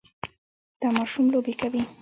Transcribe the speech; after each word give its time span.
دا 0.79 0.87
ماشوم 0.97 1.25
لوبې 1.33 1.53
کوي. 1.61 1.81